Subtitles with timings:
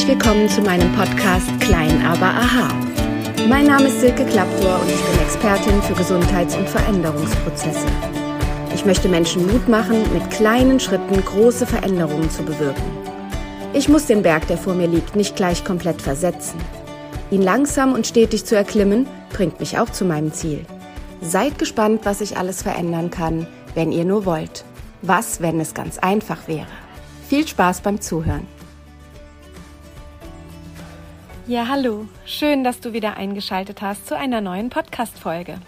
[0.00, 2.68] Herzlich willkommen zu meinem Podcast Klein aber Aha.
[3.50, 7.86] Mein Name ist Silke Klapur und ich bin Expertin für Gesundheits- und Veränderungsprozesse.
[8.74, 12.82] Ich möchte Menschen Mut machen, mit kleinen Schritten große Veränderungen zu bewirken.
[13.74, 16.58] Ich muss den Berg, der vor mir liegt, nicht gleich komplett versetzen.
[17.30, 20.64] Ihn langsam und stetig zu erklimmen, bringt mich auch zu meinem Ziel.
[21.20, 24.64] Seid gespannt, was ich alles verändern kann, wenn ihr nur wollt.
[25.02, 26.68] Was, wenn es ganz einfach wäre?
[27.28, 28.46] Viel Spaß beim Zuhören.
[31.50, 32.06] Ja, hallo.
[32.26, 35.58] Schön, dass du wieder eingeschaltet hast zu einer neuen Podcast-Folge.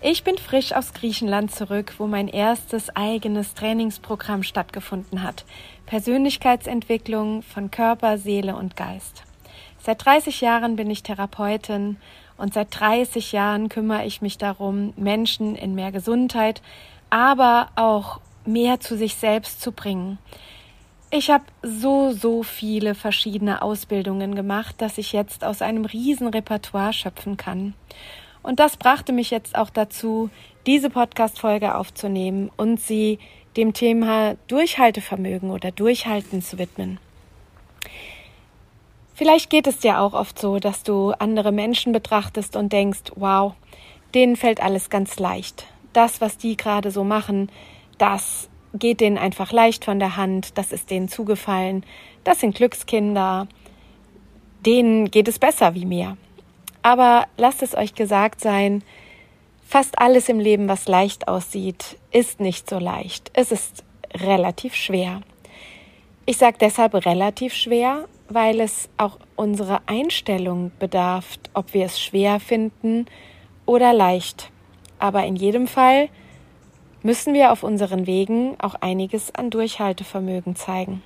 [0.00, 5.44] Ich bin frisch aus Griechenland zurück, wo mein erstes eigenes Trainingsprogramm stattgefunden hat.
[5.84, 9.24] Persönlichkeitsentwicklung von Körper, Seele und Geist.
[9.78, 11.98] Seit 30 Jahren bin ich Therapeutin
[12.38, 16.62] und seit 30 Jahren kümmere ich mich darum, Menschen in mehr Gesundheit,
[17.10, 20.16] aber auch mehr zu sich selbst zu bringen.
[21.14, 26.94] Ich habe so, so viele verschiedene Ausbildungen gemacht, dass ich jetzt aus einem riesen Repertoire
[26.94, 27.74] schöpfen kann.
[28.42, 30.30] Und das brachte mich jetzt auch dazu,
[30.64, 33.18] diese Podcast-Folge aufzunehmen und sie
[33.58, 36.98] dem Thema Durchhaltevermögen oder Durchhalten zu widmen.
[39.12, 43.52] Vielleicht geht es dir auch oft so, dass du andere Menschen betrachtest und denkst, wow,
[44.14, 45.66] denen fällt alles ganz leicht.
[45.92, 47.52] Das, was die gerade so machen,
[47.98, 51.84] das geht denen einfach leicht von der Hand, das ist denen zugefallen,
[52.24, 53.46] das sind Glückskinder,
[54.64, 56.16] denen geht es besser wie mir.
[56.82, 58.82] Aber lasst es euch gesagt sein,
[59.66, 63.30] fast alles im Leben, was leicht aussieht, ist nicht so leicht.
[63.34, 65.20] Es ist relativ schwer.
[66.26, 72.40] Ich sage deshalb relativ schwer, weil es auch unsere Einstellung bedarf, ob wir es schwer
[72.40, 73.06] finden
[73.66, 74.50] oder leicht.
[74.98, 76.08] Aber in jedem Fall
[77.02, 81.02] müssen wir auf unseren Wegen auch einiges an Durchhaltevermögen zeigen.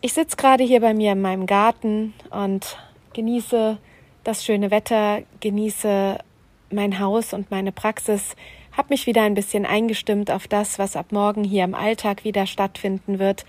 [0.00, 2.76] Ich sitze gerade hier bei mir in meinem Garten und
[3.14, 3.78] genieße
[4.24, 6.18] das schöne Wetter, genieße
[6.70, 8.36] mein Haus und meine Praxis,
[8.76, 12.46] habe mich wieder ein bisschen eingestimmt auf das, was ab morgen hier im Alltag wieder
[12.46, 13.44] stattfinden wird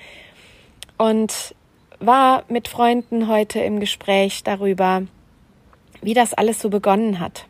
[0.97, 1.53] und
[2.00, 5.03] war mit Freunden heute im Gespräch darüber,
[6.01, 7.45] wie das alles so begonnen hat.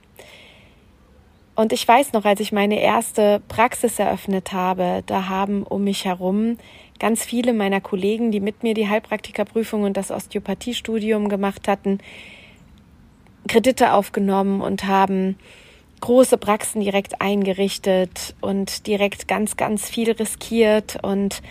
[1.59, 6.05] Und ich weiß noch, als ich meine erste Praxis eröffnet habe, da haben um mich
[6.05, 6.57] herum
[6.99, 11.97] ganz viele meiner Kollegen, die mit mir die Heilpraktikerprüfung und das Osteopathiestudium gemacht hatten,
[13.49, 15.37] Kredite aufgenommen und haben
[15.99, 21.03] große Praxen direkt eingerichtet und direkt ganz, ganz viel riskiert.
[21.03, 21.41] Und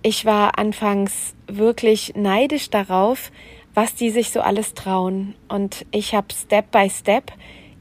[0.00, 3.32] ich war anfangs wirklich neidisch darauf,
[3.74, 5.34] was die sich so alles trauen.
[5.48, 7.32] Und ich habe Step by Step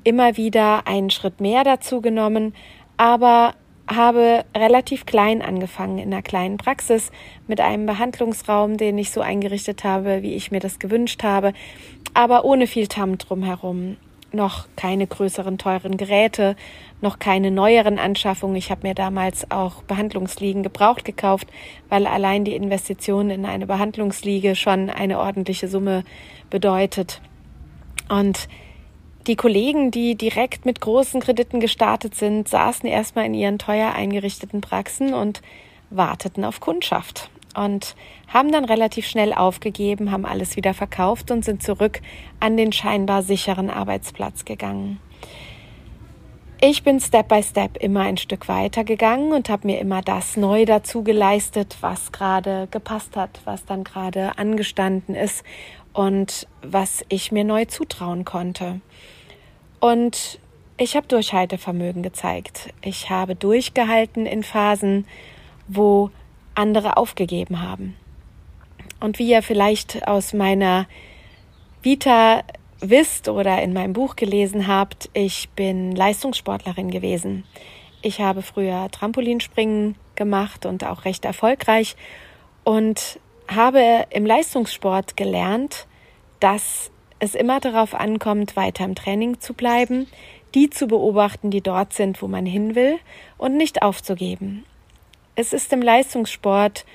[0.05, 2.53] immer wieder einen Schritt mehr dazu genommen,
[2.95, 3.55] aber
[3.88, 7.11] habe relativ klein angefangen in einer kleinen Praxis
[7.47, 11.53] mit einem Behandlungsraum, den ich so eingerichtet habe, wie ich mir das gewünscht habe,
[12.13, 13.97] aber ohne viel Tam drumherum.
[14.31, 16.57] Noch keine größeren teuren Geräte,
[16.99, 18.57] noch keine neueren Anschaffungen.
[18.57, 21.47] Ich habe mir damals auch Behandlungsliegen gebraucht gekauft,
[21.88, 26.03] weil allein die Investition in eine Behandlungsliege schon eine ordentliche Summe
[26.49, 27.21] bedeutet.
[28.09, 28.49] Und
[29.28, 34.62] die Kollegen, die direkt mit großen Krediten gestartet sind, saßen erstmal in ihren teuer eingerichteten
[34.62, 35.41] Praxen und
[35.90, 37.96] warteten auf Kundschaft und
[38.28, 42.02] haben dann relativ schnell aufgegeben, haben alles wieder verkauft und sind zurück
[42.40, 45.00] an den scheinbar sicheren Arbeitsplatz gegangen.
[46.62, 50.38] Ich bin Step by Step immer ein Stück weiter gegangen und habe mir immer das
[50.38, 55.44] neu dazu geleistet, was gerade gepasst hat, was dann gerade angestanden ist
[55.94, 58.81] und was ich mir neu zutrauen konnte.
[59.85, 60.40] Und
[60.78, 62.73] ich habe Durchhaltevermögen gezeigt.
[62.81, 65.06] Ich habe durchgehalten in Phasen,
[65.68, 66.09] wo
[66.56, 67.95] andere aufgegeben haben.
[69.00, 70.88] Und wie ihr vielleicht aus meiner
[71.83, 72.42] Vita
[72.80, 77.44] wisst oder in meinem Buch gelesen habt, ich bin Leistungssportlerin gewesen.
[78.01, 81.95] Ich habe früher Trampolinspringen gemacht und auch recht erfolgreich
[82.63, 85.86] und habe im Leistungssport gelernt,
[86.39, 86.89] dass
[87.25, 90.07] es immer darauf ankommt, weiter im Training zu bleiben,
[90.54, 92.98] die zu beobachten, die dort sind, wo man hin will
[93.38, 94.63] und nicht aufzugeben.
[95.36, 96.86] Es ist im Leistungssport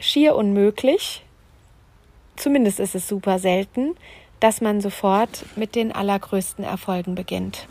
[0.00, 1.22] schier unmöglich,
[2.34, 3.94] zumindest ist es super selten,
[4.40, 7.68] dass man sofort mit den allergrößten Erfolgen beginnt.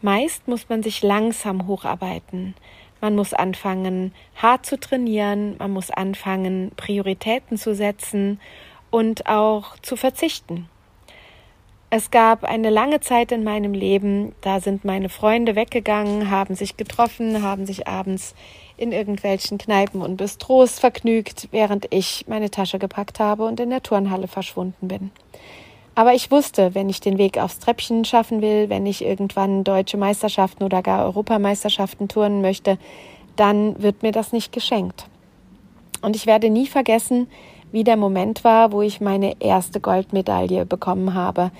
[0.00, 2.54] Meist muss man sich langsam hocharbeiten.
[3.00, 8.40] Man muss anfangen, hart zu trainieren, man muss anfangen, Prioritäten zu setzen
[8.90, 10.68] und auch zu verzichten.
[11.94, 16.78] Es gab eine lange Zeit in meinem Leben, da sind meine Freunde weggegangen, haben sich
[16.78, 18.34] getroffen, haben sich abends
[18.78, 23.82] in irgendwelchen Kneipen und Bistros vergnügt, während ich meine Tasche gepackt habe und in der
[23.82, 25.10] Turnhalle verschwunden bin.
[25.94, 29.98] Aber ich wusste, wenn ich den Weg aufs Treppchen schaffen will, wenn ich irgendwann deutsche
[29.98, 32.78] Meisterschaften oder gar Europameisterschaften turnen möchte,
[33.36, 35.08] dann wird mir das nicht geschenkt.
[36.00, 37.28] Und ich werde nie vergessen,
[37.72, 41.50] wie der Moment war, wo ich meine erste Goldmedaille bekommen habe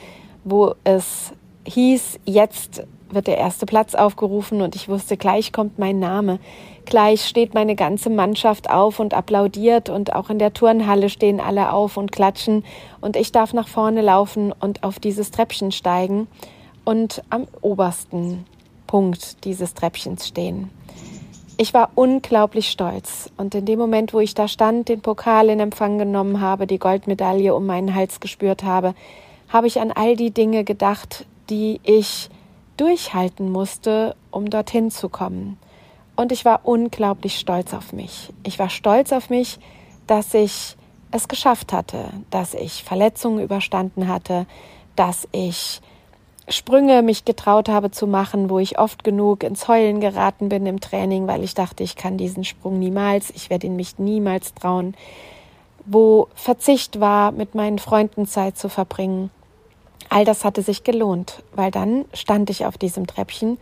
[0.44, 1.32] wo es
[1.64, 6.38] hieß, jetzt wird der erste Platz aufgerufen und ich wusste, gleich kommt mein Name.
[6.86, 11.72] Gleich steht meine ganze Mannschaft auf und applaudiert und auch in der Turnhalle stehen alle
[11.72, 12.64] auf und klatschen
[13.00, 16.26] und ich darf nach vorne laufen und auf dieses Treppchen steigen
[16.84, 18.46] und am obersten
[18.86, 20.70] Punkt dieses Treppchens stehen.
[21.58, 25.60] Ich war unglaublich stolz und in dem Moment, wo ich da stand, den Pokal in
[25.60, 28.94] Empfang genommen habe, die Goldmedaille um meinen Hals gespürt habe,
[29.48, 32.30] habe ich an all die Dinge gedacht, die ich
[32.78, 35.58] durchhalten musste, um dorthin zu kommen.
[36.16, 38.32] Und ich war unglaublich stolz auf mich.
[38.44, 39.58] Ich war stolz auf mich,
[40.06, 40.76] dass ich
[41.10, 44.46] es geschafft hatte, dass ich Verletzungen überstanden hatte,
[44.96, 45.80] dass ich
[46.48, 50.80] Sprünge mich getraut habe zu machen, wo ich oft genug ins Heulen geraten bin im
[50.80, 54.94] Training, weil ich dachte, ich kann diesen Sprung niemals, ich werde ihn mich niemals trauen,
[55.86, 59.30] wo Verzicht war, mit meinen Freunden Zeit zu verbringen,
[60.08, 63.58] all das hatte sich gelohnt, weil dann stand ich auf diesem Treppchen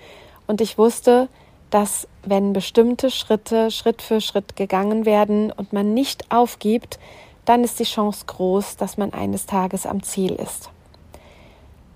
[0.46, 1.28] und ich wusste,
[1.70, 6.98] dass wenn bestimmte Schritte Schritt für Schritt gegangen werden und man nicht aufgibt,
[7.44, 10.70] dann ist die Chance groß, dass man eines Tages am Ziel ist.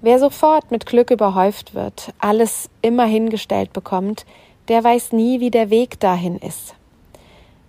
[0.04, 4.26] Wer sofort mit Glück überhäuft wird, alles immer hingestellt bekommt,
[4.68, 6.74] der weiß nie, wie der Weg dahin ist.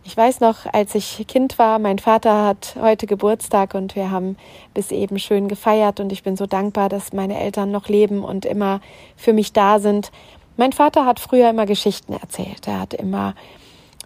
[0.04, 4.36] Ich weiß noch, als ich Kind war, mein Vater hat heute Geburtstag und wir haben
[4.74, 8.44] bis eben schön gefeiert und ich bin so dankbar, dass meine Eltern noch leben und
[8.44, 8.82] immer
[9.16, 10.12] für mich da sind.
[10.58, 12.68] Mein Vater hat früher immer Geschichten erzählt.
[12.68, 13.34] Er hat immer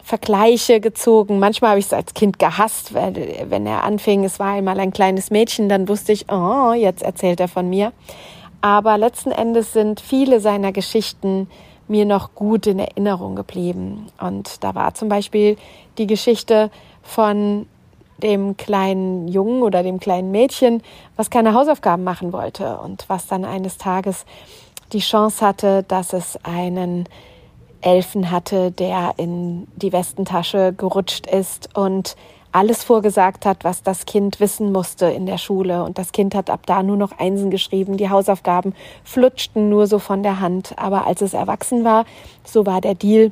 [0.10, 1.38] Vergleiche gezogen.
[1.38, 4.92] Manchmal habe ich es als Kind gehasst, weil, wenn er anfing, es war einmal ein
[4.92, 7.94] kleines Mädchen, dann wusste ich, oh, jetzt erzählt er von mir.
[8.60, 11.48] Aber letzten Endes sind viele seiner Geschichten
[11.88, 14.08] mir noch gut in Erinnerung geblieben.
[14.20, 15.58] Und da war zum Beispiel
[16.00, 16.72] die Geschichte
[17.04, 17.68] von
[18.18, 20.82] dem kleinen Jungen oder dem kleinen Mädchen,
[21.18, 24.26] was keine Hausaufgaben machen wollte und was dann eines Tages
[24.92, 27.08] die Chance hatte, dass es einen
[27.82, 32.16] Elfen hatte, der in die Westentasche gerutscht ist und
[32.52, 35.84] alles vorgesagt hat, was das Kind wissen musste in der Schule.
[35.84, 37.98] Und das Kind hat ab da nur noch Einsen geschrieben.
[37.98, 38.74] Die Hausaufgaben
[39.04, 40.74] flutschten nur so von der Hand.
[40.78, 42.06] Aber als es erwachsen war,
[42.44, 43.32] so war der Deal,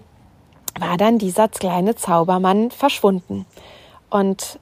[0.79, 3.45] war dann dieser kleine Zaubermann verschwunden.
[4.09, 4.59] Und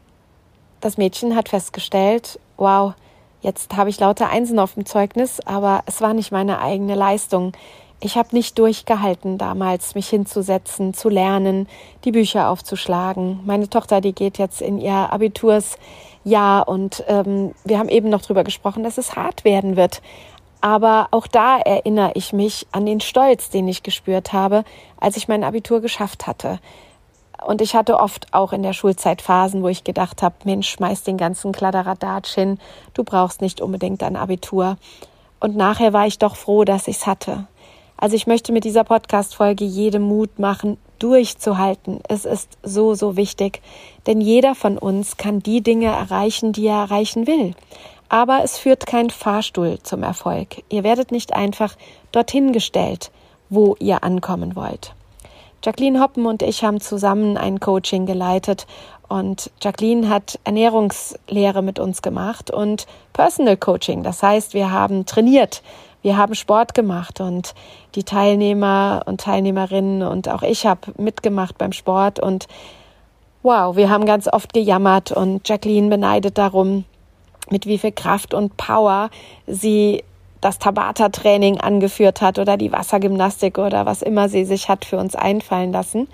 [0.79, 2.93] das Mädchen hat festgestellt, wow,
[3.41, 7.51] jetzt habe ich lauter Einsen auf dem Zeugnis, aber es war nicht meine eigene Leistung.
[8.01, 11.68] Ich habe nicht durchgehalten damals, mich hinzusetzen, zu lernen,
[12.03, 13.39] die Bücher aufzuschlagen.
[13.45, 18.44] Meine Tochter, die geht jetzt in ihr Abitursjahr und ähm, wir haben eben noch drüber
[18.44, 20.01] gesprochen, dass es hart werden wird.
[20.62, 24.63] Aber auch da erinnere ich mich an den Stolz, den ich gespürt habe,
[25.00, 26.59] als ich mein Abitur geschafft hatte.
[27.45, 31.03] Und ich hatte oft auch in der Schulzeit Phasen, wo ich gedacht habe, Mensch, schmeiß
[31.03, 32.59] den ganzen Kladderadatsch hin,
[32.94, 34.78] du brauchst nicht unbedingt ein Abitur.
[35.40, 37.47] Und nachher war ich doch froh, dass ich es hatte.
[37.97, 41.99] Also ich möchte mit dieser Podcast-Folge jedem Mut machen, durchzuhalten.
[42.07, 43.61] Es ist so, so wichtig,
[44.07, 47.54] denn jeder von uns kann die Dinge erreichen, die er erreichen will.
[48.09, 50.64] Aber es führt kein Fahrstuhl zum Erfolg.
[50.69, 51.75] Ihr werdet nicht einfach
[52.11, 53.11] dorthin gestellt,
[53.49, 54.94] wo ihr ankommen wollt.
[55.64, 58.68] Jacqueline Hoppen und ich haben zusammen ein Coaching geleitet
[59.07, 64.04] und Jacqueline hat Ernährungslehre mit uns gemacht und Personal Coaching.
[64.04, 65.64] Das heißt, wir haben trainiert,
[66.06, 67.56] wir haben Sport gemacht und
[67.95, 72.47] die Teilnehmer und Teilnehmerinnen und auch ich habe mitgemacht beim Sport und
[73.42, 76.85] wow, wir haben ganz oft gejammert und Jacqueline beneidet darum,
[77.50, 79.09] mit wie viel Kraft und Power
[79.47, 80.04] sie
[80.42, 85.16] das Tabata-Training angeführt hat oder die Wassergymnastik oder was immer sie sich hat für uns
[85.16, 86.07] einfallen lassen.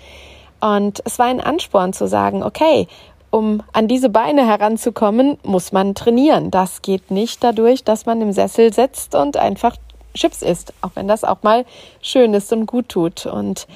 [0.62, 2.86] Und es war ein Ansporn zu sagen, okay,
[3.32, 6.50] um an diese Beine heranzukommen, muss man trainieren.
[6.50, 9.76] Das geht nicht dadurch, dass man im Sessel sitzt und einfach
[10.14, 11.64] Chips isst, auch wenn das auch mal
[12.02, 13.24] schön ist und gut tut.
[13.24, 13.66] Und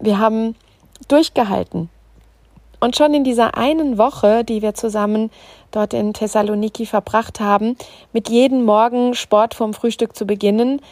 [0.00, 0.56] wir haben
[1.06, 1.88] durchgehalten.
[2.80, 5.30] Und schon in dieser einen Woche, die wir zusammen
[5.70, 7.76] dort in Thessaloniki verbracht haben,
[8.12, 10.82] mit jedem Morgen Sport vorm Frühstück zu beginnen,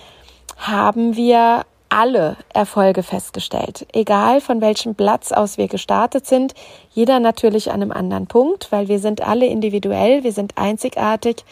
[0.56, 3.86] haben wir alle Erfolge festgestellt.
[3.92, 6.52] Egal von welchem Platz aus wir gestartet sind,
[6.92, 11.44] jeder natürlich an einem anderen Punkt, weil wir sind alle individuell, wir sind einzigartig.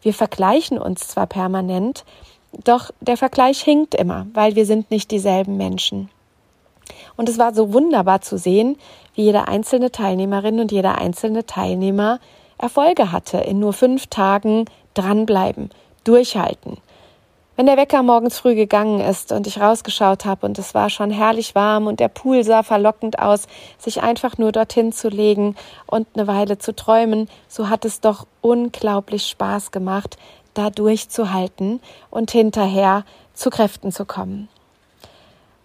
[0.00, 2.06] Wir vergleichen uns zwar permanent,
[2.64, 6.08] doch der Vergleich hinkt immer, weil wir sind nicht dieselben Menschen.
[7.16, 8.78] Und es war so wunderbar zu sehen,
[9.14, 12.20] wie jede einzelne Teilnehmerin und jeder einzelne Teilnehmer
[12.56, 14.64] Erfolge hatte, in nur fünf Tagen
[14.94, 15.68] dranbleiben,
[16.04, 16.78] durchhalten.
[17.56, 21.10] Wenn der Wecker morgens früh gegangen ist und ich rausgeschaut habe und es war schon
[21.10, 26.06] herrlich warm und der Pool sah verlockend aus, sich einfach nur dorthin zu legen und
[26.14, 30.16] eine Weile zu träumen, so hat es doch unglaublich Spaß gemacht,
[30.54, 31.80] da durchzuhalten
[32.10, 33.04] und hinterher
[33.34, 34.48] zu Kräften zu kommen.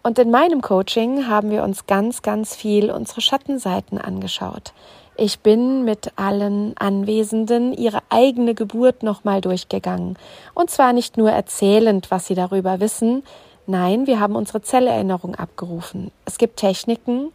[0.03, 4.73] Und in meinem Coaching haben wir uns ganz, ganz viel unsere Schattenseiten angeschaut.
[5.17, 10.17] Ich bin mit allen Anwesenden ihre eigene Geburt nochmal durchgegangen.
[10.53, 13.23] Und zwar nicht nur erzählend, was sie darüber wissen.
[13.65, 16.11] Nein, wir haben unsere Zellerinnerung abgerufen.
[16.25, 17.31] Es gibt Techniken,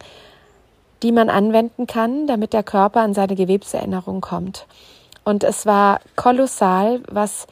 [1.01, 4.67] die man anwenden kann, damit der Körper an seine Gewebserinnerung kommt.
[5.23, 7.47] Und es war kolossal, was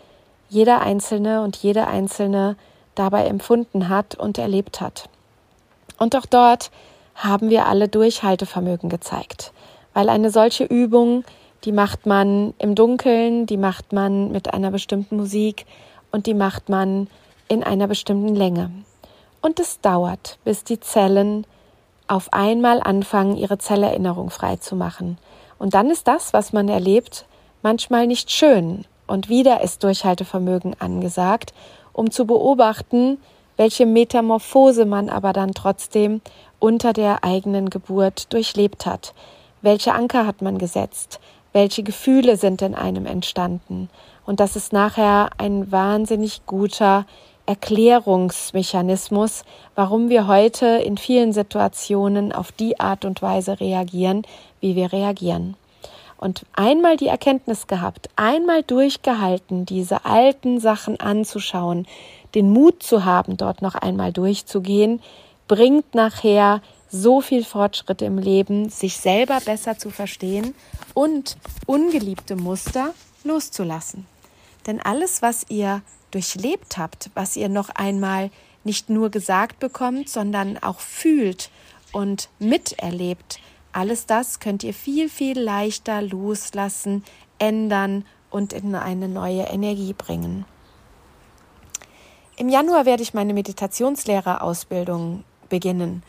[0.48, 2.56] jeder Einzelne und jede Einzelne
[2.94, 5.10] dabei empfunden hat und erlebt hat.
[5.98, 6.70] Und auch dort
[7.16, 9.54] haben wir alle Durchhaltevermögen gezeigt
[9.94, 11.24] weil eine solche Übung,
[11.66, 15.66] die macht man im Dunkeln, die macht man mit einer bestimmten Musik
[16.12, 17.08] und die macht man
[17.48, 18.72] in einer bestimmten Länge.
[19.42, 21.46] Und es dauert, bis die Zellen
[22.08, 25.18] auf einmal anfangen, ihre Zellerinnerung frei zu machen.
[25.58, 27.26] Und dann ist das, was man erlebt,
[27.62, 28.86] manchmal nicht schön.
[29.08, 31.54] Und wieder ist Durchhaltevermögen angesagt,
[31.94, 33.18] um zu beobachten,
[33.58, 36.22] welche Metamorphose man aber dann trotzdem
[36.60, 39.14] unter der eigenen Geburt durchlebt hat.
[39.62, 41.20] Welche Anker hat man gesetzt?
[41.52, 43.90] Welche Gefühle sind in einem entstanden?
[44.26, 47.06] Und das ist nachher ein wahnsinnig guter
[47.46, 49.44] Erklärungsmechanismus,
[49.76, 54.22] warum wir heute in vielen Situationen auf die Art und Weise reagieren,
[54.62, 55.56] wie wir reagieren.
[56.18, 61.88] Und einmal die Erkenntnis gehabt, einmal durchgehalten, diese alten Sachen anzuschauen,
[62.36, 65.02] den Mut zu haben, dort noch einmal durchzugehen,
[65.48, 70.56] bringt nachher so viel Fortschritt im Leben, sich selber besser zu verstehen
[70.94, 72.94] und ungeliebte Muster
[73.24, 74.06] loszulassen.
[74.66, 75.82] Denn alles, was ihr
[76.12, 78.32] durchlebt habt, was ihr noch einmal
[78.64, 81.50] nicht nur gesagt bekommt, sondern auch fühlt
[81.92, 83.40] und miterlebt,
[83.72, 87.04] alles das könnt ihr viel, viel leichter loslassen,
[87.38, 90.46] ändern und in eine neue Energie bringen.
[92.36, 96.04] Im Januar werde ich meine Meditationslehrerausbildung beginnen.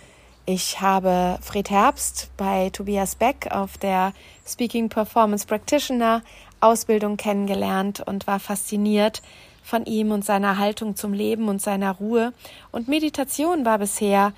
[0.52, 4.12] Ich habe Fred Herbst bei Tobias Beck auf der
[4.44, 6.22] Speaking Performance Practitioner
[6.58, 9.22] Ausbildung kennengelernt und war fasziniert
[9.62, 12.32] von ihm und seiner Haltung zum Leben und seiner Ruhe.
[12.72, 14.32] Und Meditation war bisher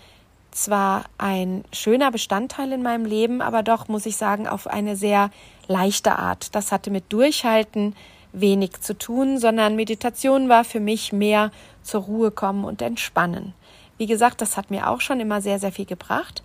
[0.50, 5.30] zwar ein schöner Bestandteil in meinem Leben, aber doch, muss ich sagen, auf eine sehr
[5.66, 6.54] leichte Art.
[6.54, 7.96] Das hatte mit Durchhalten
[8.34, 11.52] wenig zu tun, sondern Meditation war für mich mehr
[11.82, 13.54] zur Ruhe kommen und entspannen.
[14.02, 16.42] Wie gesagt, das hat mir auch schon immer sehr, sehr viel gebracht.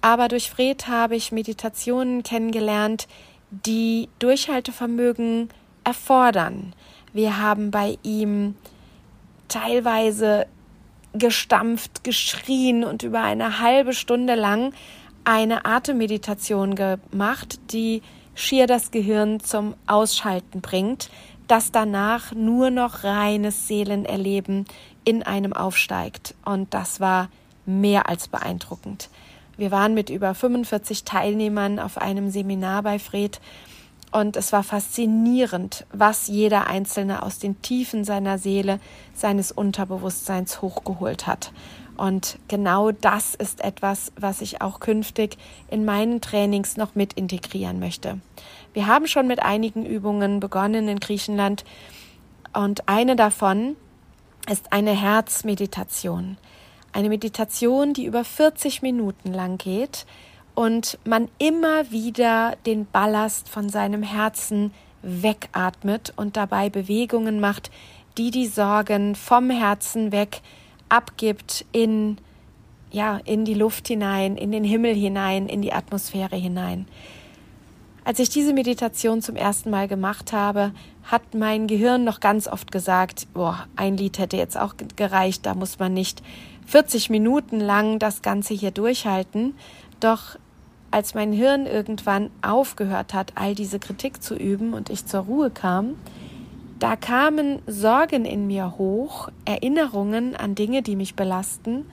[0.00, 3.06] Aber durch Fred habe ich Meditationen kennengelernt,
[3.50, 5.50] die Durchhaltevermögen
[5.84, 6.72] erfordern.
[7.12, 8.54] Wir haben bei ihm
[9.46, 10.46] teilweise
[11.12, 14.72] gestampft, geschrien und über eine halbe Stunde lang
[15.24, 18.00] eine Atemmeditation gemacht, die
[18.34, 21.10] schier das Gehirn zum Ausschalten bringt,
[21.46, 24.64] das danach nur noch reines Seelenerleben
[25.06, 26.34] in einem aufsteigt.
[26.44, 27.30] Und das war
[27.64, 29.08] mehr als beeindruckend.
[29.56, 33.40] Wir waren mit über 45 Teilnehmern auf einem Seminar bei Fred
[34.12, 38.80] und es war faszinierend, was jeder Einzelne aus den Tiefen seiner Seele,
[39.14, 41.52] seines Unterbewusstseins hochgeholt hat.
[41.96, 47.78] Und genau das ist etwas, was ich auch künftig in meinen Trainings noch mit integrieren
[47.78, 48.20] möchte.
[48.74, 51.64] Wir haben schon mit einigen Übungen begonnen in Griechenland
[52.52, 53.76] und eine davon
[54.50, 56.36] ist eine Herzmeditation.
[56.92, 60.06] Eine Meditation, die über 40 Minuten lang geht
[60.54, 64.72] und man immer wieder den Ballast von seinem Herzen
[65.02, 67.70] wegatmet und dabei Bewegungen macht,
[68.16, 70.40] die die Sorgen vom Herzen weg
[70.88, 72.18] abgibt in
[72.92, 76.86] ja, in die Luft hinein, in den Himmel hinein, in die Atmosphäre hinein.
[78.06, 80.70] Als ich diese Meditation zum ersten Mal gemacht habe,
[81.02, 85.54] hat mein Gehirn noch ganz oft gesagt, boah, ein Lied hätte jetzt auch gereicht, da
[85.54, 86.22] muss man nicht
[86.66, 89.56] 40 Minuten lang das Ganze hier durchhalten.
[89.98, 90.38] Doch
[90.92, 95.50] als mein Hirn irgendwann aufgehört hat, all diese Kritik zu üben und ich zur Ruhe
[95.50, 95.96] kam,
[96.78, 101.86] da kamen Sorgen in mir hoch, Erinnerungen an Dinge, die mich belasten,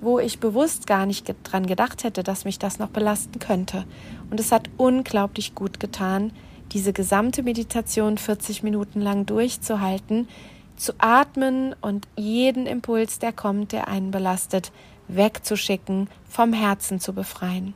[0.00, 3.84] wo ich bewusst gar nicht dran gedacht hätte, dass mich das noch belasten könnte.
[4.30, 6.32] Und es hat unglaublich gut getan,
[6.72, 10.28] diese gesamte Meditation 40 Minuten lang durchzuhalten,
[10.76, 14.70] zu atmen und jeden Impuls, der kommt, der einen belastet,
[15.08, 17.74] wegzuschicken, vom Herzen zu befreien.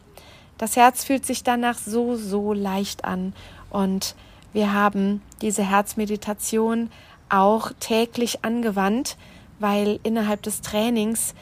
[0.59, 3.33] Das Herz fühlt sich danach so, so leicht an
[3.71, 4.15] und
[4.53, 6.91] wir haben diese Herzmeditation
[7.31, 9.17] auch täglich angewandt,
[9.59, 11.35] weil innerhalb des Trainings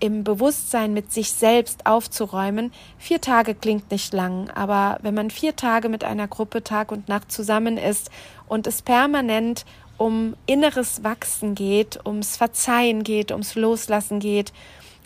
[0.00, 2.72] im Bewusstsein mit sich selbst aufzuräumen.
[2.98, 7.08] Vier Tage klingt nicht lang, aber wenn man vier Tage mit einer Gruppe Tag und
[7.08, 8.10] Nacht zusammen ist
[8.48, 9.64] und es permanent
[9.98, 14.54] um inneres Wachsen geht, ums Verzeihen geht, ums Loslassen geht,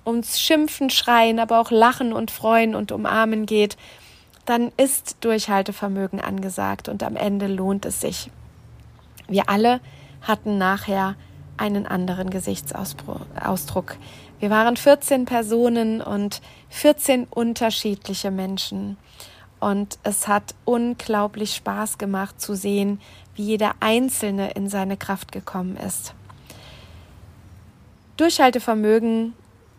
[0.07, 3.77] ums Schimpfen, Schreien, aber auch Lachen und Freuen und Umarmen geht,
[4.45, 8.31] dann ist Durchhaltevermögen angesagt und am Ende lohnt es sich.
[9.27, 9.81] Wir alle
[10.23, 11.17] hatten nachher
[11.57, 13.97] einen anderen Gesichtsausdruck.
[14.41, 18.97] Wir waren 14 Personen und 14 unterschiedliche Menschen.
[19.61, 23.01] Und es hat unglaublich Spaß gemacht zu sehen,
[23.35, 26.15] wie jeder Einzelne in seine Kraft gekommen ist.
[28.17, 29.35] Durchhaltevermögen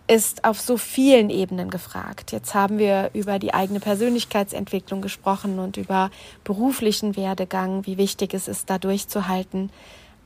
[0.07, 2.31] ist auf so vielen Ebenen gefragt.
[2.31, 6.11] Jetzt haben wir über die eigene Persönlichkeitsentwicklung gesprochen und über
[6.43, 9.71] beruflichen Werdegang, wie wichtig es ist, da durchzuhalten.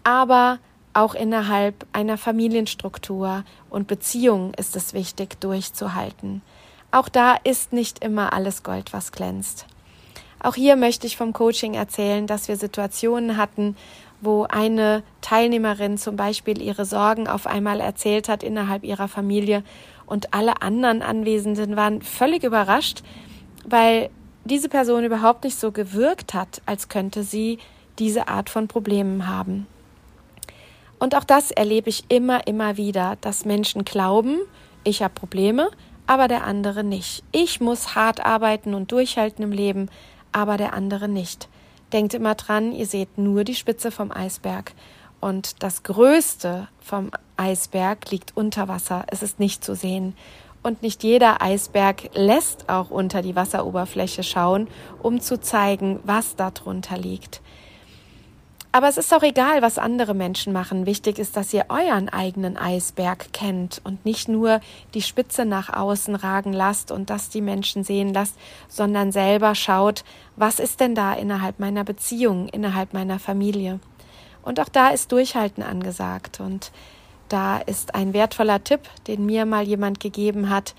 [0.04, 0.60] Aber
[0.94, 6.42] auch innerhalb einer Familienstruktur und Beziehung ist es wichtig, durchzuhalten.
[6.92, 9.66] Auch da ist nicht immer alles Gold, was glänzt.
[10.42, 13.76] Auch hier möchte ich vom Coaching erzählen, dass wir Situationen hatten,
[14.22, 19.64] wo eine Teilnehmerin zum Beispiel ihre Sorgen auf einmal erzählt hat innerhalb ihrer Familie
[20.06, 23.04] und alle anderen Anwesenden waren völlig überrascht,
[23.66, 24.10] weil
[24.46, 27.60] diese Person überhaupt nicht so gewirkt hat, als könnte sie
[28.00, 29.68] diese Art von Problemen haben.
[31.00, 34.40] Und auch das erlebe ich immer, immer wieder, dass Menschen glauben,
[34.84, 35.70] ich habe Probleme,
[36.08, 37.24] aber der andere nicht.
[37.32, 39.90] Ich muss hart arbeiten und durchhalten im Leben,
[40.32, 41.48] aber der andere nicht.
[41.94, 44.74] Denkt immer dran, ihr seht nur die Spitze vom Eisberg.
[45.22, 49.06] Und das Größte vom Eisberg liegt unter Wasser.
[49.08, 50.16] Es ist nicht zu sehen.
[50.62, 54.68] Und nicht jeder Eisberg lässt auch unter die Wasseroberfläche schauen,
[55.02, 57.42] um zu zeigen, was darunter liegt.
[58.72, 60.86] Aber es ist auch egal, was andere Menschen machen.
[60.86, 64.62] Wichtig ist, dass ihr euren eigenen Eisberg kennt und nicht nur
[64.94, 68.36] die Spitze nach außen ragen lasst und das die Menschen sehen lasst,
[68.68, 70.04] sondern selber schaut,
[70.36, 73.80] was ist denn da innerhalb meiner Beziehung, innerhalb meiner Familie.
[74.44, 76.40] Und auch da ist Durchhalten angesagt.
[76.40, 76.72] Und
[77.28, 80.76] da ist ein wertvoller Tipp, den mir mal jemand gegeben hat.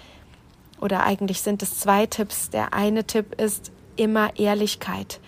[0.80, 2.50] Oder eigentlich sind es zwei Tipps.
[2.50, 5.18] Der eine Tipp ist immer Ehrlichkeit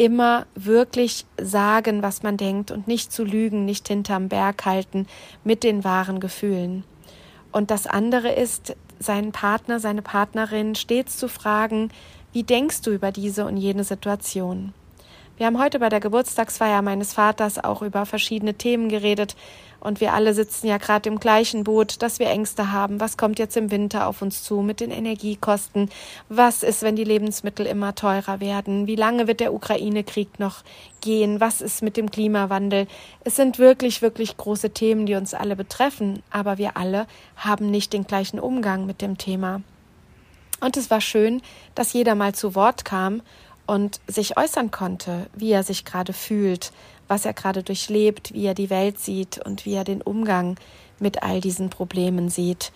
[0.00, 5.06] immer wirklich sagen, was man denkt und nicht zu lügen, nicht hinterm Berg halten
[5.44, 6.84] mit den wahren Gefühlen.
[7.52, 11.90] Und das andere ist, seinen Partner, seine Partnerin stets zu fragen,
[12.32, 14.72] wie denkst du über diese und jene Situation?
[15.36, 19.36] Wir haben heute bei der Geburtstagsfeier meines Vaters auch über verschiedene Themen geredet,
[19.80, 23.00] und wir alle sitzen ja gerade im gleichen Boot, dass wir Ängste haben.
[23.00, 25.90] Was kommt jetzt im Winter auf uns zu mit den Energiekosten?
[26.28, 28.86] Was ist, wenn die Lebensmittel immer teurer werden?
[28.86, 30.62] Wie lange wird der Ukraine-Krieg noch
[31.00, 31.40] gehen?
[31.40, 32.86] Was ist mit dem Klimawandel?
[33.24, 37.92] Es sind wirklich, wirklich große Themen, die uns alle betreffen, aber wir alle haben nicht
[37.92, 39.62] den gleichen Umgang mit dem Thema.
[40.60, 41.40] Und es war schön,
[41.74, 43.22] dass jeder mal zu Wort kam
[43.66, 46.72] und sich äußern konnte, wie er sich gerade fühlt,
[47.10, 50.56] was er gerade durchlebt, wie er die Welt sieht und wie er den Umgang
[51.00, 52.70] mit all diesen Problemen sieht.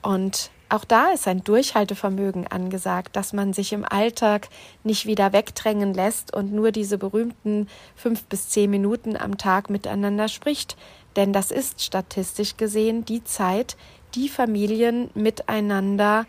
[0.00, 4.48] Und auch da ist ein Durchhaltevermögen angesagt, dass man sich im Alltag
[4.84, 10.28] nicht wieder wegdrängen lässt und nur diese berühmten fünf bis zehn Minuten am Tag miteinander
[10.28, 10.76] spricht.
[11.16, 13.76] Denn das ist statistisch gesehen die Zeit,
[14.14, 16.26] die Familien miteinander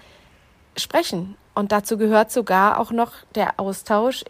[0.75, 1.35] sprechen.
[1.53, 4.23] Und dazu gehört sogar auch noch der Austausch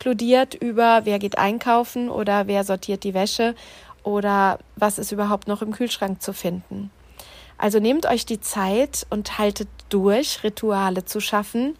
[0.00, 3.54] inkludiert über, wer geht einkaufen oder wer sortiert die Wäsche
[4.02, 6.90] oder was ist überhaupt noch im Kühlschrank zu finden.
[7.58, 11.76] Also nehmt euch die Zeit und haltet durch, Rituale zu schaffen,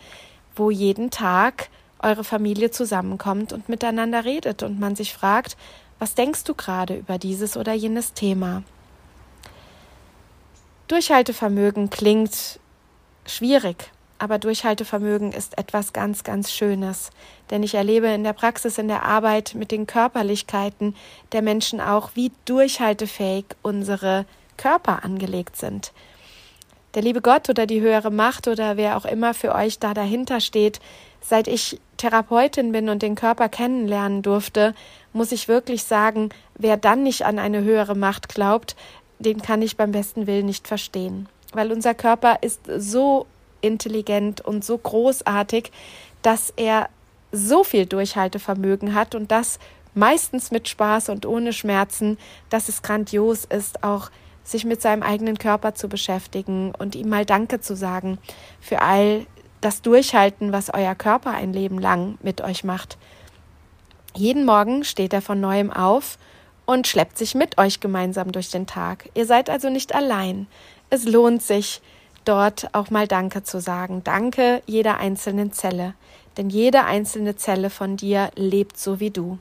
[0.55, 5.57] wo jeden Tag eure Familie zusammenkommt und miteinander redet und man sich fragt,
[5.99, 8.63] was denkst du gerade über dieses oder jenes Thema?
[10.89, 12.61] Durchhaltevermögen klingt
[13.25, 17.11] schwierig, aber Durchhaltevermögen ist etwas ganz, ganz Schönes.
[17.51, 20.95] Denn ich erlebe in der Praxis, in der Arbeit mit den Körperlichkeiten
[21.33, 25.93] der Menschen auch, wie durchhaltefähig unsere Körper angelegt sind.
[26.95, 30.41] Der liebe Gott oder die höhere Macht oder wer auch immer für euch da dahinter
[30.41, 30.81] steht,
[31.21, 34.75] seit ich Therapeutin bin und den Körper kennenlernen durfte,
[35.13, 38.77] muss ich wirklich sagen, wer dann nicht an eine höhere Macht glaubt,
[39.19, 41.29] den kann ich beim besten Willen nicht verstehen.
[41.53, 43.27] Weil unser Körper ist so
[43.61, 45.71] intelligent und so großartig,
[46.23, 46.89] dass er
[47.33, 49.59] so viel Durchhaltevermögen hat und das
[49.95, 52.19] meistens mit Spaß und ohne Schmerzen,
[52.49, 54.11] dass es grandios ist, auch
[54.43, 58.19] sich mit seinem eigenen Körper zu beschäftigen und ihm mal Danke zu sagen
[58.61, 59.27] für all
[59.61, 62.97] das Durchhalten, was euer Körper ein Leben lang mit euch macht.
[64.15, 66.19] Jeden Morgen steht er von neuem auf
[66.67, 69.11] und schleppt sich mit euch gemeinsam durch den Tag.
[69.15, 70.47] Ihr seid also nicht allein.
[70.89, 71.81] Es lohnt sich,
[72.25, 74.03] dort auch mal Danke zu sagen.
[74.05, 75.95] Danke jeder einzelnen Zelle.
[76.37, 79.39] Denn jede einzelne Zelle von dir lebt so wie du.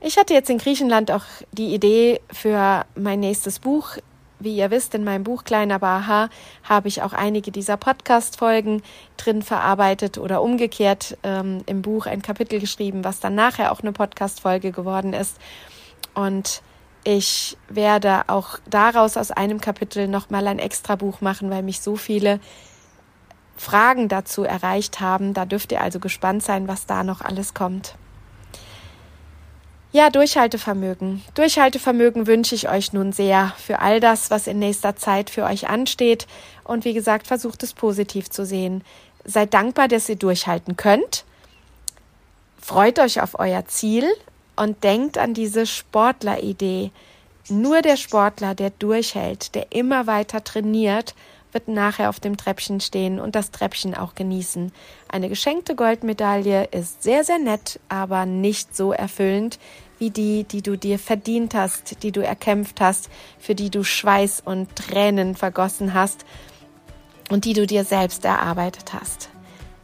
[0.00, 3.96] Ich hatte jetzt in Griechenland auch die Idee für mein nächstes Buch.
[4.38, 6.28] Wie ihr wisst, in meinem Buch Kleiner Baha
[6.62, 8.82] habe ich auch einige dieser Podcast-Folgen
[9.16, 13.92] drin verarbeitet oder umgekehrt ähm, im Buch ein Kapitel geschrieben, was dann nachher auch eine
[13.92, 15.38] Podcast-Folge geworden ist.
[16.14, 16.60] Und
[17.06, 21.94] ich werde auch daraus aus einem Kapitel nochmal ein extra Buch machen, weil mich so
[21.94, 22.40] viele
[23.56, 25.32] Fragen dazu erreicht haben.
[25.32, 27.94] Da dürft ihr also gespannt sein, was da noch alles kommt.
[29.92, 31.22] Ja, Durchhaltevermögen.
[31.34, 35.68] Durchhaltevermögen wünsche ich euch nun sehr für all das, was in nächster Zeit für euch
[35.68, 36.26] ansteht.
[36.64, 38.82] Und wie gesagt, versucht es positiv zu sehen.
[39.24, 41.24] Seid dankbar, dass ihr durchhalten könnt.
[42.60, 44.10] Freut euch auf euer Ziel
[44.56, 46.90] und denkt an diese Sportleridee.
[47.48, 51.14] Nur der Sportler, der durchhält, der immer weiter trainiert,
[51.52, 54.72] wird nachher auf dem Treppchen stehen und das Treppchen auch genießen.
[55.08, 59.58] Eine geschenkte Goldmedaille ist sehr, sehr nett, aber nicht so erfüllend
[59.98, 64.42] wie die, die du dir verdient hast, die du erkämpft hast, für die du Schweiß
[64.44, 66.26] und Tränen vergossen hast
[67.30, 69.30] und die du dir selbst erarbeitet hast.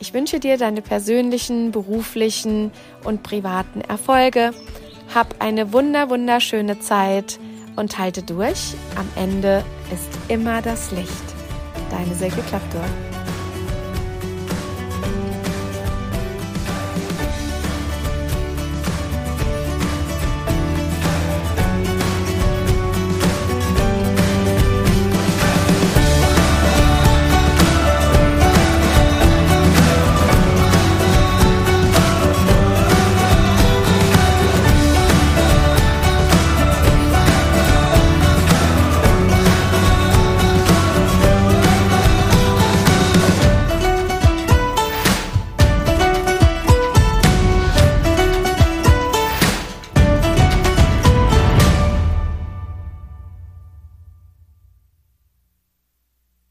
[0.03, 2.73] Ich wünsche dir deine persönlichen, beruflichen
[3.05, 4.51] und privaten Erfolge.
[5.15, 7.39] Hab eine wunder, wunderschöne Zeit
[7.77, 8.75] und halte durch.
[8.97, 11.09] Am Ende ist immer das Licht.
[11.89, 13.12] Deine Silke Klappdorf.